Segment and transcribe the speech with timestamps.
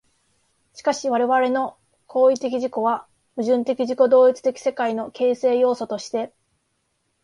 [0.73, 3.05] しかし我々の行為的自己は、
[3.35, 6.33] 矛盾的自己同一的世界の形成要素として、